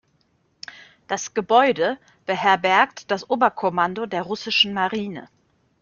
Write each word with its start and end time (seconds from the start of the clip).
Das 1.07 1.35
Gebäude 1.35 1.99
beherbergt 2.25 3.11
das 3.11 3.29
Oberkommando 3.29 4.07
der 4.07 4.23
Russischen 4.23 4.73
Marine. 4.73 5.29